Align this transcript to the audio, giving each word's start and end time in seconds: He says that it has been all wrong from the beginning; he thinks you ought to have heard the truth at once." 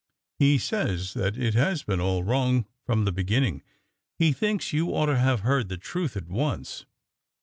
He 0.39 0.57
says 0.57 1.13
that 1.13 1.37
it 1.37 1.53
has 1.53 1.83
been 1.83 2.01
all 2.01 2.23
wrong 2.23 2.65
from 2.87 3.05
the 3.05 3.11
beginning; 3.11 3.61
he 4.17 4.33
thinks 4.33 4.73
you 4.73 4.87
ought 4.95 5.05
to 5.05 5.19
have 5.19 5.41
heard 5.41 5.69
the 5.69 5.77
truth 5.77 6.17
at 6.17 6.27
once." 6.27 6.87